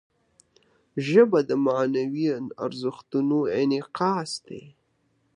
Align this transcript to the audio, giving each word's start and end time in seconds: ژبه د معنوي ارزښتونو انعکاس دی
ژبه 1.07 1.39
د 1.49 1.51
معنوي 1.65 2.27
ارزښتونو 2.65 3.37
انعکاس 3.59 4.31
دی 4.47 4.63